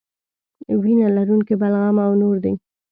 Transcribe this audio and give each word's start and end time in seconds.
وینه 0.81 1.07
لرونکي 1.17 1.53
بلغم 1.61 1.97
او 2.05 2.11
نور 2.21 2.35
دي. 2.43 2.53